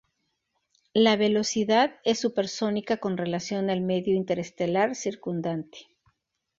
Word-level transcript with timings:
La 0.95 1.15
velocidad 1.15 1.99
es 2.05 2.17
supersónica 2.19 2.97
con 2.97 3.17
relación 3.17 3.69
al 3.69 3.81
medio 3.81 4.15
interestelar 4.15 4.95
circundante. 4.95 5.91